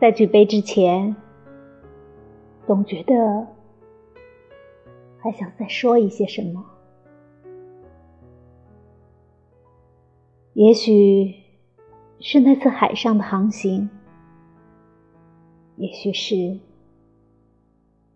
[0.00, 1.16] 在举杯之前，
[2.68, 3.48] 总觉得
[5.18, 6.64] 还想再说一些什么。
[10.52, 11.34] 也许
[12.20, 13.90] 是那次海上的航行，
[15.74, 16.60] 也许是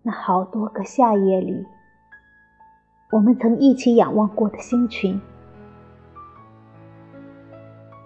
[0.03, 1.67] 那好多个夏夜里，
[3.11, 5.21] 我们曾一起仰望过的星群。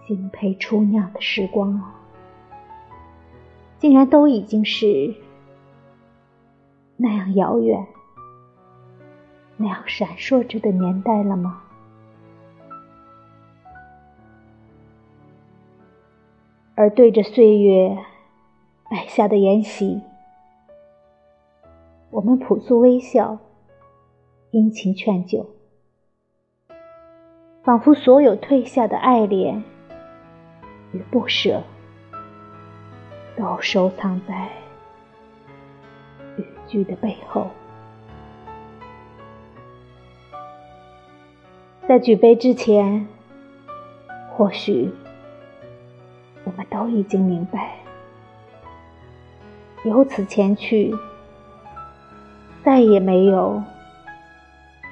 [0.09, 1.95] 敬佩初酿的时光啊，
[3.87, 5.15] 竟然都已经是
[6.96, 7.87] 那样遥远、
[9.56, 11.62] 那样闪烁着的年代了吗？
[16.74, 17.96] 而对着岁月
[18.90, 20.00] 摆下的筵席，
[22.10, 23.38] 我们朴素微笑，
[24.50, 25.46] 殷勤劝酒，
[27.62, 29.62] 仿佛所有褪下的爱恋
[30.90, 31.62] 与不舍，
[33.37, 34.48] 都收藏在
[36.37, 37.51] 语句的背后。
[41.88, 43.06] 在举杯之前，
[44.30, 44.90] 或许。
[46.45, 47.74] 我们都已经明白，
[49.84, 50.95] 由此前去，
[52.62, 53.60] 再也没有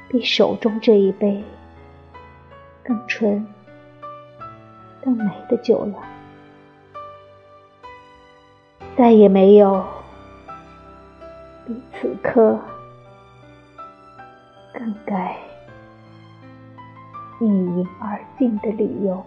[0.09, 1.45] 比手中这一杯
[2.83, 3.47] 更纯、
[5.01, 5.95] 更美的酒了，
[8.97, 9.85] 再也没有
[11.67, 12.57] 比此刻
[14.73, 15.37] 更该
[17.41, 19.25] 一饮而尽的理由。